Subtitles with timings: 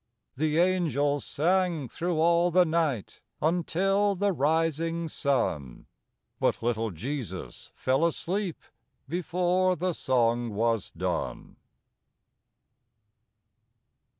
[0.33, 5.85] The angels sang thro' all the night Until the rising sun,
[6.39, 8.63] But little Jesus fell asleep
[9.07, 11.57] Before the song was done.